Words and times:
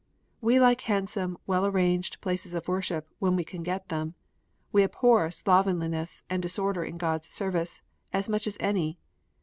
We 0.41 0.59
like 0.59 0.81
handsome, 0.81 1.37
well 1.45 1.63
arranged 1.63 2.21
places 2.21 2.55
of 2.55 2.67
worship, 2.67 3.07
when 3.19 3.35
we 3.35 3.43
can 3.43 3.61
get 3.61 3.89
them. 3.89 4.15
We 4.71 4.83
abhor 4.83 5.27
slovenli 5.27 5.91
ness 5.91 6.23
and 6.27 6.41
disorder 6.41 6.83
in 6.83 6.97
God 6.97 7.19
s 7.19 7.27
service, 7.27 7.83
as 8.11 8.27
much 8.27 8.47
as 8.47 8.57
any. 8.59 8.97